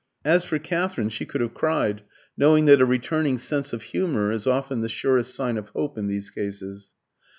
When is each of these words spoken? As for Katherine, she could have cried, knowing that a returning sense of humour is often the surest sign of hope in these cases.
As 0.25 0.43
for 0.43 0.57
Katherine, 0.57 1.09
she 1.09 1.27
could 1.27 1.41
have 1.41 1.53
cried, 1.53 2.01
knowing 2.35 2.65
that 2.65 2.81
a 2.81 2.85
returning 2.87 3.37
sense 3.37 3.71
of 3.71 3.83
humour 3.83 4.31
is 4.31 4.47
often 4.47 4.81
the 4.81 4.89
surest 4.89 5.35
sign 5.35 5.57
of 5.59 5.69
hope 5.69 5.95
in 5.95 6.07
these 6.07 6.31
cases. 6.31 6.93